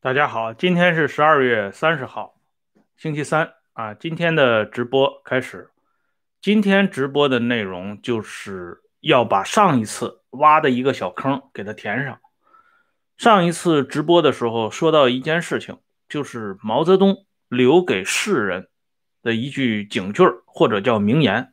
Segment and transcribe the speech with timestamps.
[0.00, 2.36] 大家好，今天是十二月三十号，
[2.96, 3.94] 星期三啊。
[3.94, 5.70] 今天的直播开始。
[6.40, 12.20] 今天直播的内容就是要把上一次挖的一个小坑给它填上。
[13.16, 18.68] 上一次直播的时候说到一件事情，就是毛泽东留给世人
[19.24, 21.52] 的一句警句或者叫名言。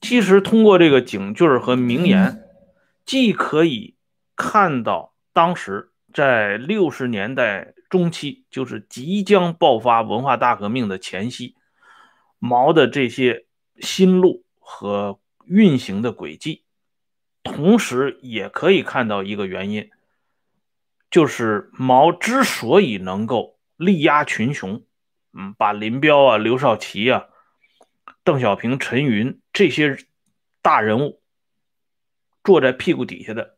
[0.00, 2.42] 其实通过这个警句和名言，
[3.04, 3.98] 既可以
[4.36, 5.90] 看到当时。
[6.12, 11.56] 在六十年代中期，就是即将爆发文化大革命的前夕，
[12.38, 13.46] 毛的这些
[13.78, 16.64] 心路和运行的轨迹，
[17.42, 19.90] 同时也可以看到一个原因，
[21.10, 24.84] 就是毛之所以能够力压群雄，
[25.32, 27.26] 嗯，把林彪啊、刘少奇啊、
[28.22, 29.96] 邓小平、陈云这些
[30.60, 31.20] 大人物
[32.44, 33.56] 坐在屁股底下的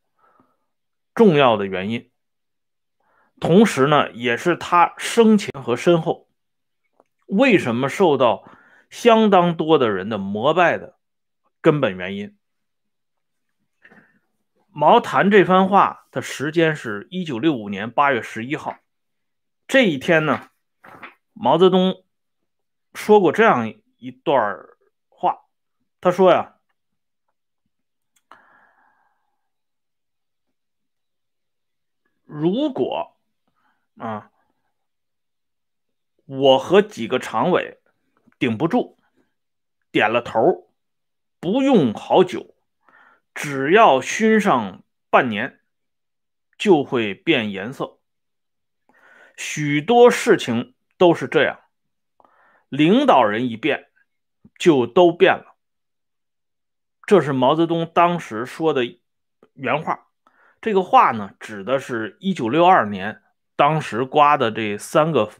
[1.14, 2.10] 重要的原因。
[3.46, 6.26] 同时呢，也是他生前和身后
[7.26, 8.50] 为什么受到
[8.88, 10.96] 相当多的人的膜拜的
[11.60, 12.38] 根本原因。
[14.70, 18.78] 毛谈这番话的时间是一九六五年八月十一号，
[19.68, 20.48] 这一天呢，
[21.34, 22.02] 毛泽东
[22.94, 24.58] 说过这样一段
[25.10, 25.40] 话，
[26.00, 26.54] 他说呀，
[32.24, 33.13] 如果。
[33.96, 34.30] 啊，
[36.24, 37.80] 我和几个常委
[38.38, 38.98] 顶不住，
[39.92, 40.68] 点了头，
[41.38, 42.56] 不用好久，
[43.34, 45.60] 只要熏上半年，
[46.58, 48.00] 就会变颜色。
[49.36, 51.60] 许多事情都是这样，
[52.68, 53.90] 领导人一变，
[54.58, 55.56] 就都变了。
[57.06, 58.98] 这是毛泽东当时说的
[59.52, 60.08] 原话。
[60.60, 63.20] 这个话呢，指的是一九六二年。
[63.56, 65.30] 当时刮的这三个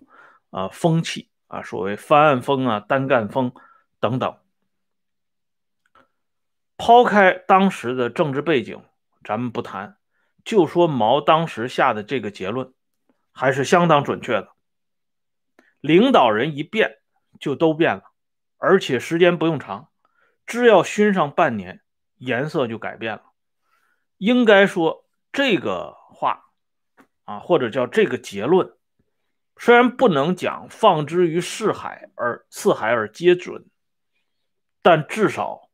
[0.50, 3.52] 啊风气啊，所谓翻案风啊、单干风
[3.98, 4.38] 等等，
[6.76, 8.80] 抛开当时的政治背景，
[9.24, 9.97] 咱们不谈，
[10.44, 12.72] 就说毛当时下的这个结论
[13.32, 14.50] 还是相当准确的。
[15.80, 16.98] 领导人一变，
[17.41, 18.04] 就都变了，
[18.58, 19.88] 而且时间不用长，
[20.47, 21.82] 只要熏上半年，
[22.19, 23.22] 颜色就改变了。
[24.19, 26.03] 应该说这个。
[27.24, 28.72] 啊，或者叫这个结论，
[29.56, 33.66] 虽然不能讲放之于四海而四海而皆准，
[34.82, 35.70] 但至少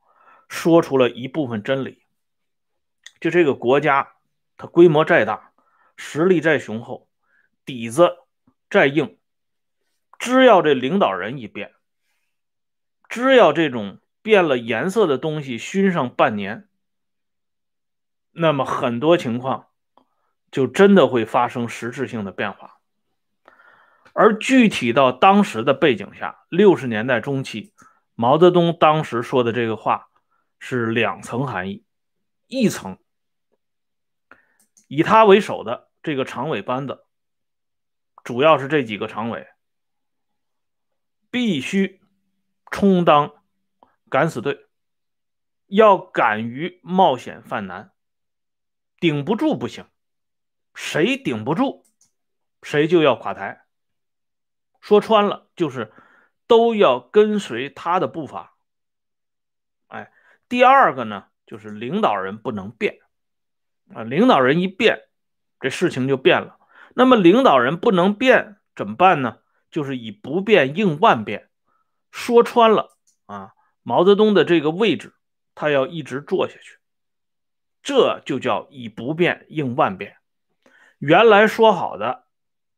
[0.48, 2.04] 说出了一部分真理。
[3.20, 4.14] 就这个国家，
[4.56, 5.52] 它规模再大，
[5.96, 7.08] 实力再雄厚，
[7.64, 8.16] 底子
[8.70, 9.18] 再硬，
[10.18, 11.74] 只要这领导人一变，
[13.08, 16.68] 只要这种变了颜色的东西熏上半年，
[18.30, 19.69] 那么很多情况。
[20.50, 22.80] 就真的会发生实质性的变化，
[24.12, 27.72] 而具体到当时的背景下，六十年代中期，
[28.14, 30.08] 毛泽东当时说的这个话
[30.58, 31.84] 是两层含义：
[32.48, 32.98] 一层，
[34.88, 37.04] 以他为首的这个常委班子，
[38.24, 39.46] 主要是这几个常委，
[41.30, 42.00] 必须
[42.72, 43.32] 充当
[44.08, 44.66] 敢死队，
[45.66, 47.92] 要敢于冒险犯难，
[48.98, 49.84] 顶不住不行。
[50.74, 51.84] 谁顶不住，
[52.62, 53.64] 谁就要垮台。
[54.80, 55.92] 说穿了，就是
[56.46, 58.56] 都要跟随他的步伐。
[59.88, 60.10] 哎，
[60.48, 63.00] 第二个呢，就是领导人不能变
[63.94, 65.08] 啊，领导人一变，
[65.60, 66.58] 这事情就变了。
[66.94, 69.38] 那么领导人不能变怎么办呢？
[69.70, 71.50] 就是以不变应万变。
[72.10, 75.14] 说穿了啊，毛泽东的这个位置，
[75.54, 76.78] 他要一直坐下去，
[77.82, 80.16] 这就叫以不变应万变。
[81.00, 82.24] 原来说好的，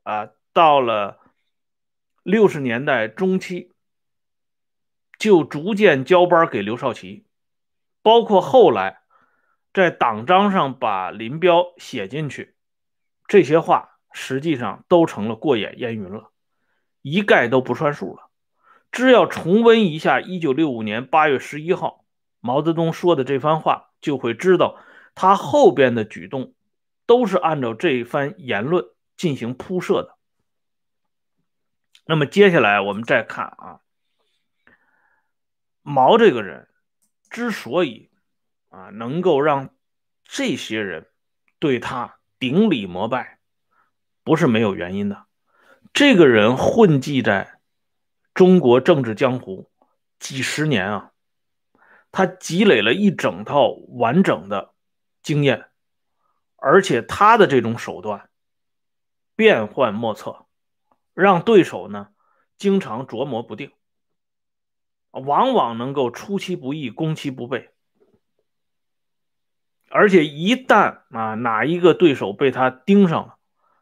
[0.04, 1.18] 啊，到了
[2.22, 3.72] 六十年代中期，
[5.18, 7.26] 就逐渐交班给刘少奇，
[8.00, 9.00] 包括后来
[9.74, 12.54] 在党章上把林彪写进去，
[13.26, 16.30] 这些话实际上都成了过眼烟云了，
[17.00, 18.30] 一概都不算数了。
[18.92, 22.04] 只要重温一下一九六五年八月十一号
[22.38, 24.78] 毛泽东说的这番话，就会知道
[25.16, 26.54] 他后边的举动。
[27.06, 28.84] 都是按照这一番言论
[29.16, 30.16] 进行铺设的。
[32.04, 33.81] 那么接下来我们再看啊，
[35.82, 36.69] 毛这个人
[37.31, 38.10] 之所以
[38.69, 39.75] 啊能够让
[40.25, 41.10] 这些人
[41.58, 43.38] 对他顶礼膜拜，
[44.25, 45.26] 不是没有原因的。
[45.93, 47.60] 这个人混迹在
[48.34, 49.70] 中国政治江湖
[50.19, 51.12] 几十年啊，
[52.10, 54.75] 他积累了一整套完整的
[55.22, 55.69] 经验。
[56.64, 58.31] 而且他的这种手段，
[59.35, 60.47] 变幻莫测，
[61.12, 62.11] 让对手呢
[62.56, 63.73] 经常琢磨不定，
[65.11, 67.70] 往往能够出其不意、攻其不备。
[69.88, 73.38] 而且一旦啊哪一个对手被他盯上了，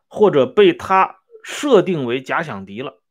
[0.09, 3.03] 或者被他设定为假想敌了，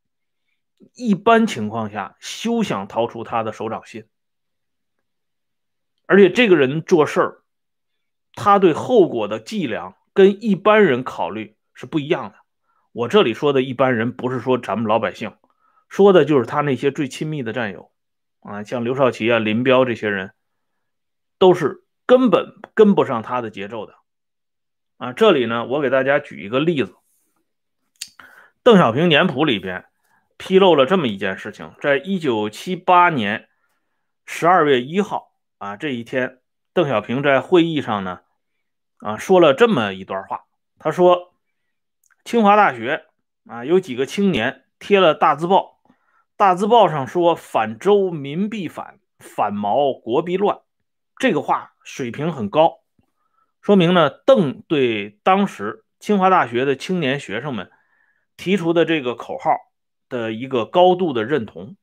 [0.94, 4.08] 一般情况下休想逃出他的手掌心。
[6.06, 7.39] 而且这个人做事儿，
[8.34, 12.36] 他对后果的计量跟一般人考虑是不一样的。
[12.92, 15.32] 我这里说的一般人，不是说咱们老百姓，
[15.88, 17.90] 说的就是他那些最亲密的战友
[18.40, 20.32] 啊，像刘少奇啊、林彪这些人，
[21.38, 21.84] 都是。
[22.06, 23.94] 根本跟不上他的节奏的
[24.96, 25.12] 啊！
[25.12, 26.90] 这里呢，我给大家举一个例子，
[28.64, 29.84] 《邓小平年谱》里边
[30.36, 33.48] 披露了这么一件事情：在一九七八年
[34.26, 36.39] 十二月一号啊这一天，
[36.72, 38.20] 邓小平在会议上呢
[38.98, 40.44] 啊说了这么一段话。
[40.78, 41.34] 他说
[42.24, 43.06] ：“清华大学
[43.46, 45.80] 啊有几个青年贴了大字报，
[46.36, 50.60] 大字报上说‘反周民必反，反毛国必乱’。”
[51.20, 52.80] 这个话水平很高，
[53.60, 57.70] 说明呢，邓对当时清华大学的青年学生们
[58.38, 59.50] 提出的这个口号
[60.08, 61.76] 的一个高度的认同。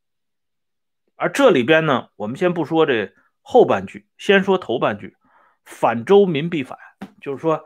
[1.15, 3.13] 而这里边呢，我们先不说这
[3.49, 5.15] 后半句，先说头半句
[5.63, 6.77] ，“反周民必反”，
[7.23, 7.65] 就是说，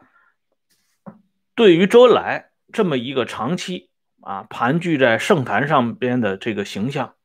[1.55, 3.89] 对于周恩来这么一个长期
[4.21, 7.15] 啊盘踞在圣坛上边的这个形象，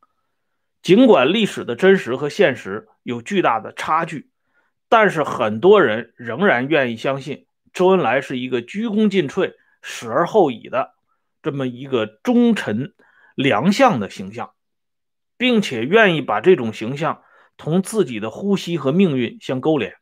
[0.81, 4.31] 尽管历史的真实和现实有巨大的差距。
[4.89, 9.53] 但是很多人仍然愿意相信周恩来是一个鞠躬尽瘁、
[9.83, 10.95] 死而后已的
[11.43, 12.95] 这么一个忠臣
[13.35, 14.55] 良相的形象，
[15.37, 17.23] 并且愿意把这种形象
[17.57, 19.97] 同自己的呼吸和命运相勾连，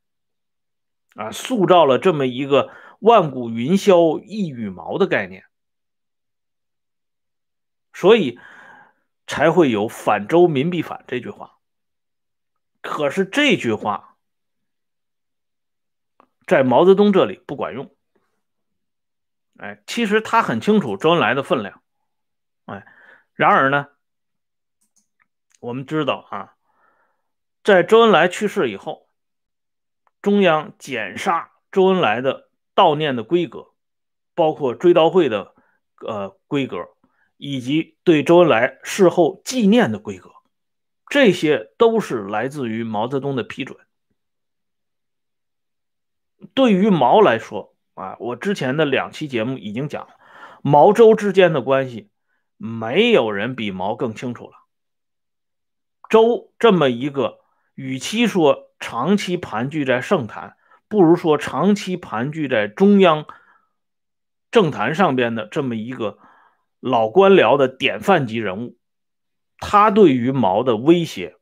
[1.15, 2.71] 啊，塑造了这么一个
[3.01, 5.45] 万古云霄一羽毛的概念，
[7.93, 8.39] 所以
[9.27, 11.59] 才会有“反周民必反”这句话。
[12.81, 14.11] 可是这句话。
[16.47, 17.97] 在毛泽东这里不管用，
[19.57, 21.83] 哎，其实他很清楚周恩来的分量，
[22.67, 22.87] 哎，
[23.33, 23.87] 然而呢，
[25.59, 26.55] 我们知道啊，
[27.65, 29.09] 在周恩来去世以后，
[30.21, 33.69] 中央减杀周恩来的悼念的规格，
[34.35, 35.55] 包括追悼会的
[36.07, 36.91] 呃规格，
[37.39, 40.31] 以及对周恩来事后纪念的规格，
[41.09, 43.79] 这些都是来自于毛泽东的批准。
[46.53, 50.15] 对于毛来说啊，我之前的两期节目已经讲了，
[50.63, 52.11] 毛周之间的关系，
[52.59, 54.59] 没有人比毛更清楚了。
[56.11, 57.41] 周这么一个，
[57.75, 60.57] 与其说长期盘踞在圣坛，
[60.89, 63.27] 不如说长期盘踞在中央
[64.51, 66.19] 政坛上边的这么一个
[66.81, 68.79] 老官僚的典范级人物，
[69.59, 71.37] 他对于毛的威胁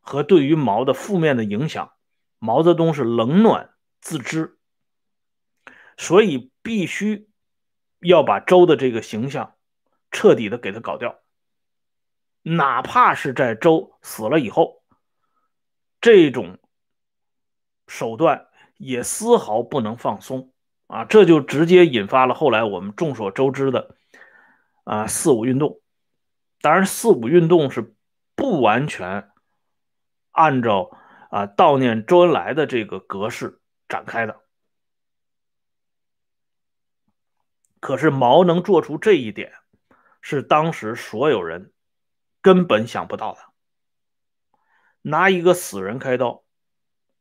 [0.00, 1.92] 和对于毛的负面的影响，
[2.38, 3.68] 毛泽东是冷暖。
[4.04, 4.58] 自知，
[5.96, 7.28] 所以必须
[8.00, 9.54] 要把周的这个形象
[10.10, 11.20] 彻底的给他搞掉，
[12.42, 14.81] 哪怕是在周死了以后，
[16.02, 16.58] 这种
[17.86, 20.52] 手段也丝毫不能放松
[20.88, 21.06] 啊！
[21.06, 23.96] 这就直接引发了后来我们众所周知的
[24.84, 25.80] 啊四五运动。
[26.60, 27.94] 当然，四五运动是
[28.34, 29.30] 不完全
[30.30, 30.90] 按照
[31.30, 33.58] 啊悼念周恩来的这个格式。
[33.88, 34.40] 展开的，
[37.78, 39.52] 可是毛能做出这一点，
[40.22, 41.74] 是当时所有人
[42.40, 43.51] 根本想不到的。
[45.02, 46.42] 拿一个死人开刀，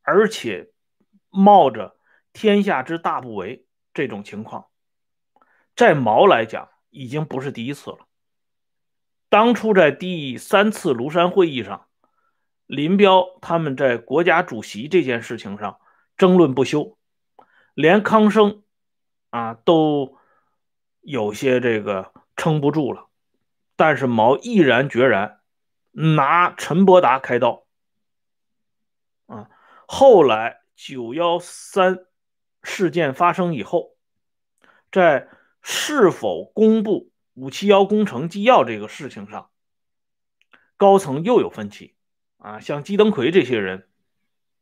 [0.01, 0.71] 而且
[1.29, 1.97] 冒着
[2.31, 4.67] 天下之大不韪这种情况，
[5.75, 8.07] 在毛来讲已经不是第一次了。
[9.29, 11.88] 当初在第三次庐山会议上，
[12.65, 15.77] 林彪他们在国家主席这件事情上。
[16.17, 17.00] 争论不休，
[17.73, 18.61] 连康生
[19.31, 20.19] 啊都
[21.00, 23.07] 有些这个撑不住了，
[23.75, 25.39] 但是毛毅然决然
[25.89, 27.63] 拿陈伯达开刀。
[29.93, 32.00] 后来九幺三
[32.63, 33.98] 事件发生以后，
[34.89, 35.27] 在
[35.62, 39.50] 是否公布五七幺工程纪要这个事情上，
[40.77, 41.93] 高层又有分歧
[42.38, 42.62] 啊。
[42.62, 43.89] 像姬登魁这些人，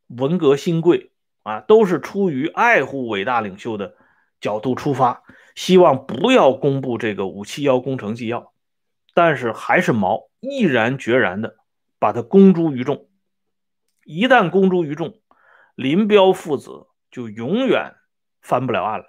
[0.08, 1.12] 文革新贵。
[1.42, 3.96] 啊，都是出于爱护伟大领袖的
[4.42, 5.22] 角度出发，
[5.54, 8.52] 希望不要公布这个五七幺工程纪要，
[9.14, 11.56] 但是还是毛毅然决然的
[11.98, 13.08] 把它公诸于众。
[14.04, 15.20] 一旦公诸于众，
[15.74, 17.94] 林彪父子就永远
[18.40, 19.06] 翻不了案了。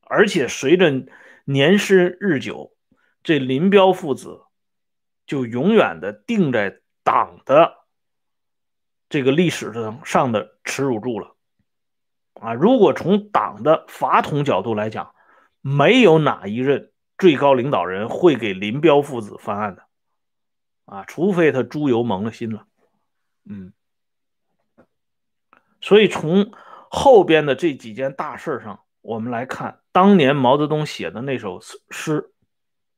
[0.00, 1.06] 而且随着
[1.44, 2.76] 年深日久，
[3.22, 4.42] 这林彪父子
[5.26, 7.74] 就永远的定在党的
[9.08, 11.36] 这个历史上上的耻辱柱了。
[12.34, 15.14] 啊，如果从党的法统角度来讲，
[15.60, 19.84] 没有哪一任最高领导人会给林彪父子翻案的，
[20.86, 22.66] 啊，除非他猪油蒙了心了，
[23.50, 23.72] 嗯。
[25.80, 26.52] 所以从
[26.88, 32.30] 后边的这几件大事上，我们来看，当年毛泽东写的那首诗，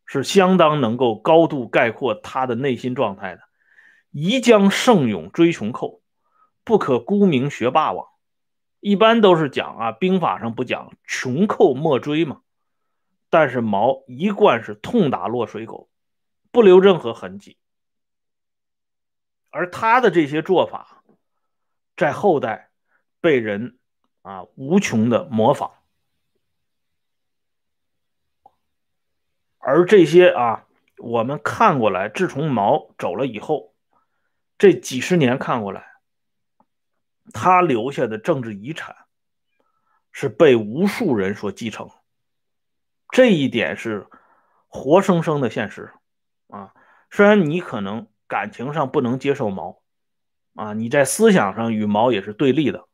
[0.04, 3.42] 是相当能够高度概括他的内心状态的。
[4.10, 6.02] 宜将胜勇追穷寇，
[6.64, 8.08] 不可沽名学霸王。
[8.80, 12.40] 一般都是讲啊，兵法上不讲穷寇莫追嘛。
[13.30, 15.88] 但是毛一贯是痛打落水狗，
[16.50, 17.56] 不留任何痕迹。
[19.52, 21.04] 而他的这些做法，
[21.96, 22.70] 在后代。
[23.22, 23.78] 被人
[24.22, 25.70] 啊无穷的模仿，
[29.58, 30.66] 而这些啊，
[30.98, 33.76] 我们看过来，自从毛走了以后，
[34.58, 35.86] 这几十年看过来，
[37.32, 38.96] 他留下的政治遗产
[40.10, 41.88] 是被无数人所继承，
[43.10, 44.08] 这一点是
[44.66, 45.92] 活生生的现实
[46.48, 46.74] 啊。
[47.08, 49.82] 虽然你可能感情上不能接受毛
[50.54, 52.88] 啊，你在思想上与毛也是对立的。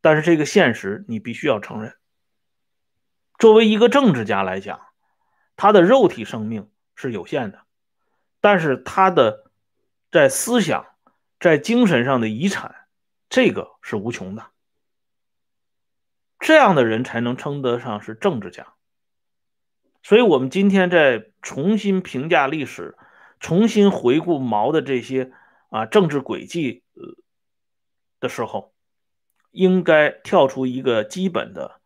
[0.00, 1.96] 但是这个现实你必须要承认。
[3.36, 4.80] 作为一个政治家来讲，
[5.56, 7.62] 他的肉体生命是有限的，
[8.40, 9.50] 但是他的
[10.12, 10.86] 在思想、
[11.40, 12.76] 在精神上的遗产，
[13.28, 14.46] 这个是无穷的。
[16.38, 18.74] 这样的人才能称得上是政治家。
[20.04, 22.96] 所以，我们今天在重新评价历史、
[23.46, 25.30] 重新回顾毛的这些
[25.68, 26.82] 啊政治轨迹
[28.18, 28.74] 的时候。
[29.52, 31.80] 应该跳出一个基本的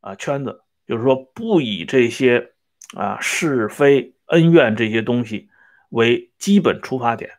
[0.00, 2.52] 啊圈子，就是说不以这些
[2.96, 5.50] 啊是非恩怨这些东西
[5.90, 7.38] 为基本出发点。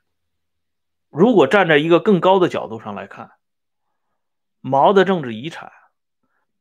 [1.09, 3.31] 如果站在一个更高的角度上来看，
[4.61, 5.69] 毛的政治遗产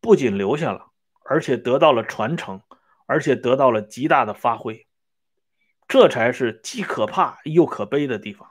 [0.00, 0.90] 不仅留下了，
[1.24, 2.60] 而且得到了传承，
[3.06, 4.88] 而且得到了极大的发挥，
[5.90, 8.48] 这才是既可怕又可悲的地方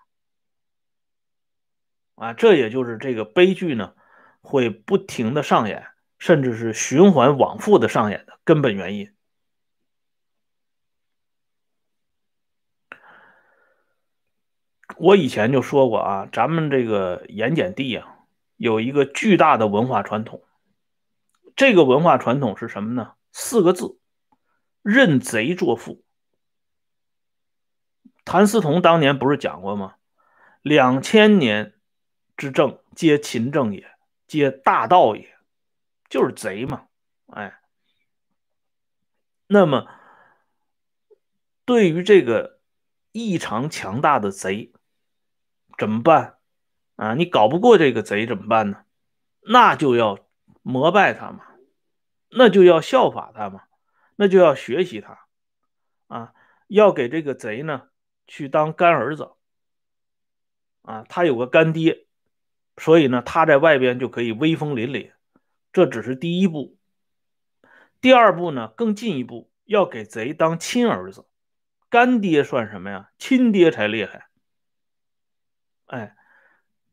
[2.16, 2.34] 啊！
[2.34, 3.96] 这也就是这个悲剧呢。
[4.42, 5.86] 会不停的上演，
[6.18, 9.14] 甚至是循环往复的上演的根本原因。
[14.98, 18.20] 我以前就说过啊，咱们这个盐碱地啊，
[18.56, 20.44] 有一个巨大的文化传统。
[21.56, 23.16] 这个文化传统是什么呢？
[23.34, 24.00] 四个字：
[24.82, 26.04] 认贼作父。
[28.30, 29.96] 谭嗣同当年不是讲过吗？
[30.62, 31.74] 两千年
[32.38, 33.90] 之政，皆秦政也。
[34.28, 35.36] 皆大盗也，
[36.12, 36.86] 就是贼嘛，
[37.26, 37.60] 哎。
[39.48, 39.88] 那么，
[41.66, 42.60] 对于这个
[43.12, 44.74] 异常强大的贼，
[45.80, 46.38] 怎么办
[46.98, 47.16] 啊？
[47.16, 48.84] 你搞不过这个贼怎么办呢？
[49.42, 50.20] 那就要
[50.62, 51.44] 膜拜他嘛，
[52.30, 53.64] 那就要效法他嘛，
[54.18, 55.18] 那就要学习他
[56.06, 56.34] 啊，
[56.68, 57.88] 要给这个贼呢
[58.30, 59.34] 去当干儿子
[60.84, 62.06] 啊，他有个干爹。
[62.78, 65.12] 所以呢，他在外边就可以威风凛凛，
[65.74, 66.78] 这只是第一步。
[68.00, 71.26] 第二步呢，更进一步，要给贼当亲儿子，
[71.90, 73.10] 干爹算什么呀？
[73.18, 74.30] 亲爹才厉害。
[75.88, 76.16] 哎，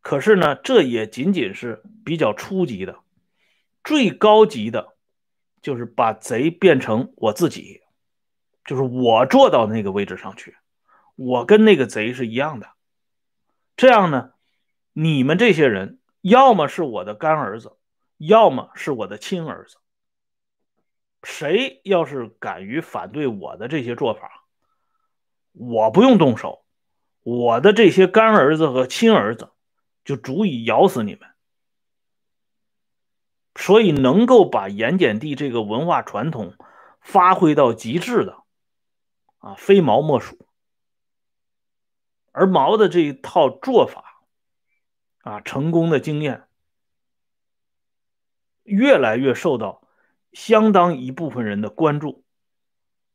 [0.01, 2.99] 可是呢，这也仅仅是比较初级的，
[3.85, 4.97] 最高级的，
[5.63, 7.83] 就是把贼变成我自己，
[8.65, 10.57] 就是我坐到那个位置上去，
[11.17, 12.69] 我跟那个贼是一样的。
[13.77, 14.31] 这样呢？
[14.93, 17.77] 你们这些人，要么是我的干儿子，
[18.17, 19.77] 要么是我的亲儿子。
[21.23, 24.45] 谁要是敢于反对我的这些做法，
[25.53, 26.65] 我不用动手，
[27.23, 29.51] 我的这些干儿子和亲儿子
[30.05, 31.29] 就足以咬死你们。
[33.57, 36.55] 所以，能够把盐碱地这个文化传统
[37.01, 38.43] 发挥到极致的，
[39.39, 40.46] 啊，非毛莫属。
[42.37, 44.05] 而毛的这一套做法。
[45.23, 46.45] 啊，成功的经验
[48.63, 49.83] 越来越受到
[50.33, 52.23] 相当一部分人的关注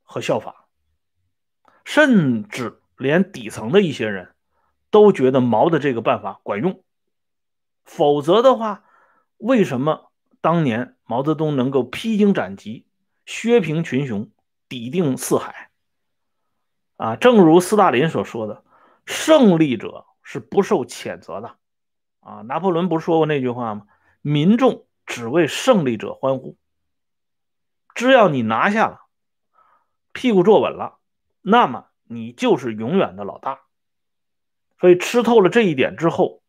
[0.03, 0.53] 和效仿，
[1.85, 4.35] 甚至连底层的一些人
[4.89, 6.83] 都觉得毛的这个办法管用。
[7.85, 8.83] 否则的话，
[9.37, 10.11] 为什么
[10.41, 12.85] 当年毛泽东能够披荆斩棘、
[13.25, 14.29] 削平群雄、
[14.67, 15.71] 抵定四海？
[16.97, 18.65] 啊，正如斯大林所说的
[19.11, 21.57] ：“胜利者是不受谴责的。”
[22.21, 23.87] 啊，拿破仑不是说过那句话吗？
[24.21, 26.55] 民众只为胜利者欢呼。
[27.95, 29.01] 只要你拿下了，
[30.13, 30.99] 屁股坐稳了，
[31.41, 33.61] 那么你就是永远的老大。
[34.79, 36.43] 所以吃透了这一点之后，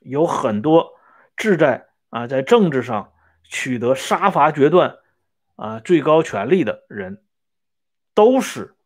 [0.00, 0.94] 有很多
[1.36, 3.12] 志在啊在政治上
[3.44, 4.98] 取得杀伐决断
[5.54, 7.24] 啊最高权力的人，
[8.14, 8.76] 都是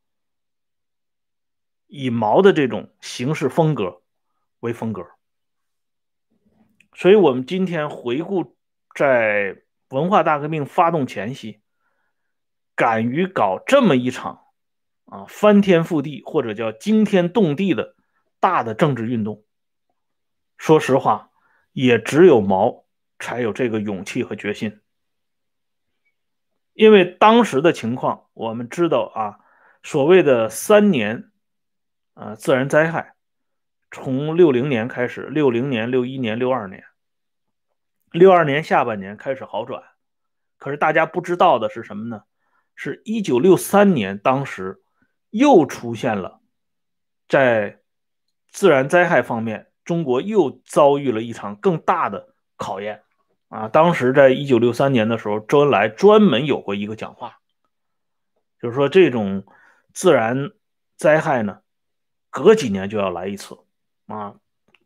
[1.93, 4.01] 以毛的这种行事风格
[4.61, 5.07] 为风格。
[6.95, 8.57] 所以，我们今天回顾
[8.95, 11.61] 在文化大革命发动前夕，
[12.75, 14.41] 敢于搞这么一场
[15.05, 17.95] 啊翻天覆地或者叫惊天动地的。
[18.41, 19.45] 大的政治运动，
[20.57, 21.31] 说实话，
[21.71, 22.87] 也只有毛
[23.21, 24.81] 才有这个勇气和决心。
[26.73, 29.39] 因为当时的情况，我们知道啊，
[29.85, 31.31] 所谓的三年
[32.23, 33.15] 啊自然灾害，
[33.91, 36.85] 从六零年开始，六零年、六一年、六二年，
[38.11, 39.83] 六二年下半年开始好转。
[40.59, 42.23] 可是大家不知道的是什么呢？
[42.75, 44.83] 是一九六三年，当时
[45.31, 46.41] 又出现了
[47.29, 47.79] 在。
[48.55, 53.03] 自然灾害方面，中国又遭遇了一场更大的考验
[53.49, 53.67] 啊！
[53.69, 57.39] 当时在一九六三年的时候，周恩来专门有过一个讲话，
[58.61, 59.47] 就是说这种
[59.95, 60.51] 自然
[60.99, 61.61] 灾害呢，
[62.33, 63.57] 隔几年就要来一次
[64.09, 64.35] 啊。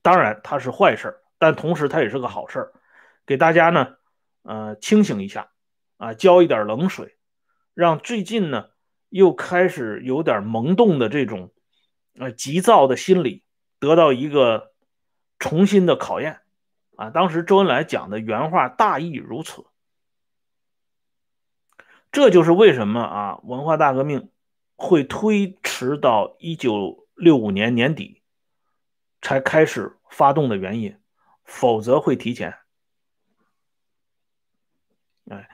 [0.02, 2.70] 当然它是坏事但同时它也是个好事
[3.24, 3.96] 给大家呢，
[4.42, 5.48] 呃，清醒一下
[5.96, 7.16] 啊，浇一点冷水，
[7.72, 8.66] 让最近呢
[9.08, 11.54] 又开始有点萌动的这种
[12.18, 13.44] 呃急躁的心理。
[13.78, 14.72] 得到一个
[15.38, 16.40] 重新的考验
[16.96, 17.10] 啊！
[17.10, 19.66] 当时周恩来讲的原话大意如此，
[22.10, 24.30] 这就是为什么啊文化大革命
[24.76, 28.22] 会推迟到一九六五年年底
[29.20, 30.96] 才开始发动的原因，
[31.44, 32.54] 否则会提前。
[35.28, 35.48] 哎，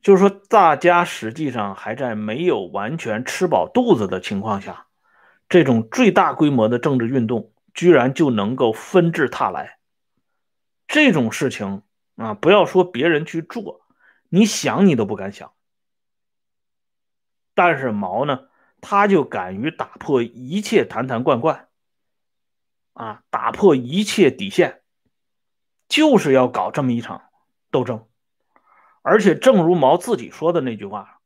[0.00, 4.86] 就是说大家实际上还在没有完全吃饱肚子的情况下。
[5.48, 9.78] 这种最大规模的政治运动，居然就能够纷至沓来，
[10.88, 11.82] 这种事情
[12.16, 13.86] 啊，不要说别人去做，
[14.28, 15.52] 你想你都不敢想。
[17.54, 18.48] 但是毛呢，
[18.88, 21.66] 他就敢于打破一切坛坛罐罐，
[22.92, 24.82] 啊，打破一切底线，
[25.88, 27.24] 就是要搞这么一场
[27.72, 28.06] 斗争。
[29.02, 31.18] 而且，正如毛自己说的那句话：“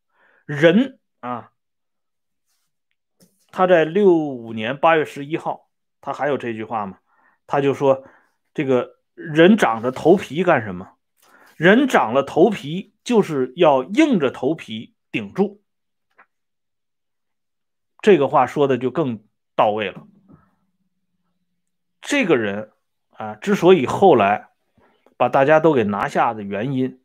[0.47, 1.53] 人啊。”
[3.53, 5.69] 他在六五年八月十一号，
[6.01, 7.01] 他还有这句话吗？
[7.47, 8.05] 他就说
[8.55, 10.95] ：“这个人长着头皮干什么？
[11.57, 15.61] 人长了头皮，就是要硬着头皮顶住。”
[18.01, 19.23] 这个话说的就更
[19.55, 20.07] 到位了。
[22.01, 22.73] 这个人
[23.11, 24.49] 啊，之所以后来
[25.17, 27.03] 把大家都给拿下的原因，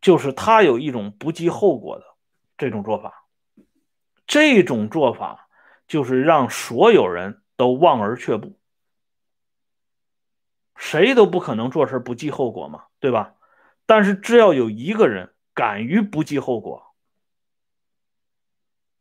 [0.00, 2.04] 就是他有一种不计后果的
[2.56, 3.24] 这种做法，
[4.26, 5.48] 这种做法。
[5.88, 8.58] 就是让所有人都望而却步，
[10.74, 13.34] 谁都不可能做事不计后果嘛，对吧？
[13.84, 16.91] 但是只要有一个人敢于不计后果，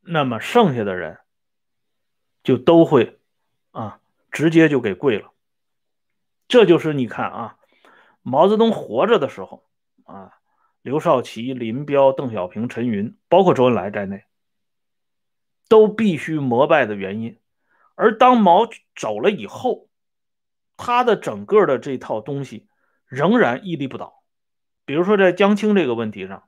[0.02, 1.20] 那么剩下的人
[2.44, 3.20] 就都会
[3.72, 4.00] 啊，
[4.32, 5.32] 直接就给跪了。
[6.48, 7.58] 这就是你看啊，
[8.22, 9.66] 毛泽东活着的时候
[10.04, 10.34] 啊，
[10.82, 14.24] 刘少奇、林彪、邓小平、陈云，包括周恩来在内。
[15.70, 17.40] 都必须膜拜的原因，
[17.96, 19.88] 而当毛走了以后，
[20.76, 22.68] 他的整个的这套东西
[23.06, 24.22] 仍然屹立不倒。
[24.84, 26.44] 比如说在江青这个问题上，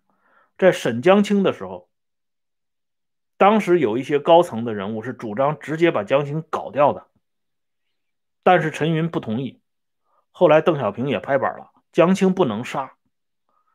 [0.57, 1.89] 在审江青的时候，
[3.43, 7.07] 当时有一些高层的人物是主张直接把江青搞掉的，
[8.41, 9.59] 但是陈云不同意。
[10.31, 12.93] 后来邓小平也拍板了，江青不能杀，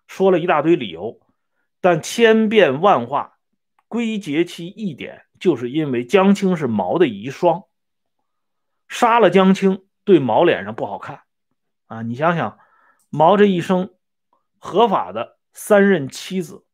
[0.06, 1.20] 说了一大堆理由，
[1.82, 3.36] 但千变万化，
[3.88, 5.26] 归结其一点。
[5.38, 7.66] 就是因为江青是毛的遗孀，
[8.88, 11.24] 杀了江青对毛脸上不好看
[11.88, 12.00] 啊！
[12.00, 12.58] 你想想，
[13.10, 13.94] 毛这一生
[14.58, 16.64] 合法的三任妻子，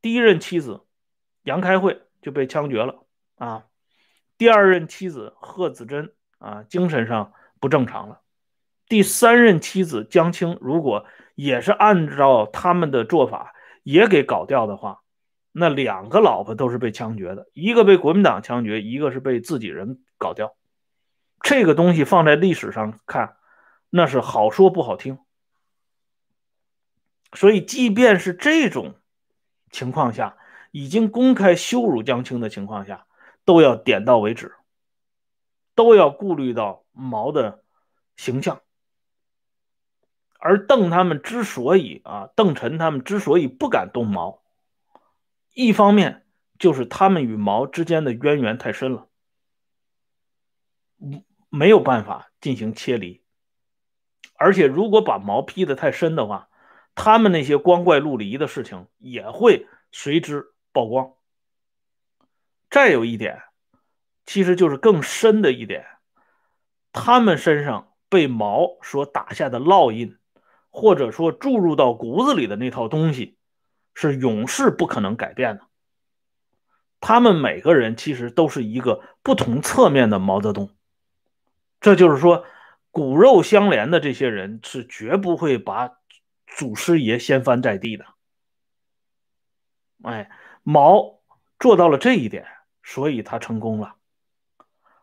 [0.00, 0.86] 第一任妻子
[1.42, 3.04] 杨开慧就被枪决了
[3.36, 3.66] 啊，
[4.36, 8.20] 第二任妻子贺子珍啊精神上不正常了，
[8.88, 15.02] 第三任妻子江青如果也是按照他们的做法也给搞掉的话。
[15.52, 20.56] 那两个老婆都是被枪决的，一个被国民党枪决，一个是被自己人搞掉。
[21.42, 23.36] 这个东西放在历史上看，
[23.88, 25.20] 那是好说不好听。
[27.32, 28.96] 所以，即便是这种
[29.70, 30.36] 情况下，
[30.76, 33.06] 已经公开羞辱江青的情况下，
[33.46, 34.54] 都要点到为止，
[35.74, 37.62] 都要顾虑到毛的
[38.14, 38.60] 形象。
[40.38, 44.42] 而邓他们之所以啊，邓晨他们之所以不敢动毛。
[45.54, 46.26] 一方面
[46.58, 49.08] 就是他们与毛之间的渊源太深了，
[51.48, 53.22] 没有办法进行切离。
[54.34, 56.50] 而且如果把毛劈得太深的话，
[56.94, 61.14] 他们那些光怪陆离的事情也会随之曝光。
[62.68, 63.44] 再有一点，
[64.26, 65.86] 其实就是更深的一点，
[66.92, 70.18] 他们身上被毛所打下的烙印，
[70.68, 73.38] 或者说注入到骨子里的那套东西，
[73.94, 75.66] 是永世不可能改变的。
[77.00, 80.70] 他们每个人其实都是一个不同侧面的毛泽东，
[81.80, 82.44] 这就是说，
[82.90, 85.98] 骨肉相连的这些人是绝不会把
[86.46, 88.04] 祖师爷掀翻在地的。
[90.02, 90.30] 哎，
[90.66, 91.20] 毛
[91.60, 92.44] 做到了这一点。
[92.88, 93.96] 所以他成功了，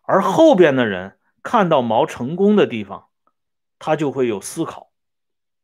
[0.03, 3.09] 而后边的人看到毛成功的地方，
[3.77, 4.93] 他就会有思考，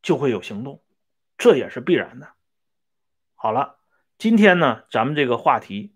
[0.02, 0.84] 就会有行动，
[1.38, 2.28] 这也是必然的。
[3.36, 3.78] 好了，
[4.18, 5.96] 今天呢，咱们这个话题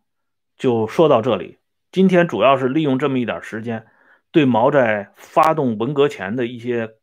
[0.56, 1.60] 就说到这里。
[1.92, 3.86] 今天主要是利用这么一点时间，
[4.32, 6.96] 对毛在发动文革前的一些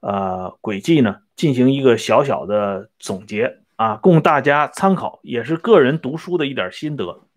[0.00, 7.28] 呃轨迹呢，进行一个小小的总结啊，供大家参考，也是个人读书的一点心得。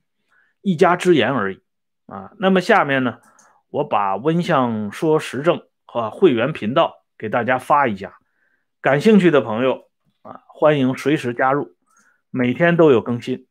[0.61, 1.61] 一家之言而已
[2.05, 2.31] 啊。
[2.39, 3.19] 那么下面呢，
[3.69, 8.17] 我把温相说时政和会员频道给大家发一下，
[8.79, 9.89] 感兴趣的朋友
[10.21, 11.75] 啊，欢迎随时加入，
[12.31, 13.47] 每天都有更新。